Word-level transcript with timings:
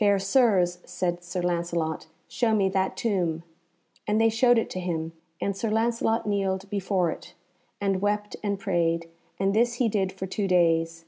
"Fair 0.00 0.18
Sirs," 0.18 0.80
said 0.84 1.22
Sir 1.22 1.42
Lancelot, 1.42 2.08
"show 2.26 2.52
me 2.56 2.68
that 2.70 2.96
tomb;" 2.96 3.44
and 4.04 4.20
they 4.20 4.28
showed 4.28 4.58
it 4.58 4.68
to 4.70 4.80
him, 4.80 5.12
and 5.40 5.56
Sir 5.56 5.70
Lancelot 5.70 6.26
kneeled 6.26 6.68
before 6.70 7.08
it, 7.12 7.34
and 7.80 8.02
wept 8.02 8.34
and 8.42 8.58
prayed, 8.58 9.08
and 9.38 9.54
this 9.54 9.74
he 9.74 9.88
did 9.88 10.10
for 10.10 10.26
two 10.26 10.48
days. 10.48 11.04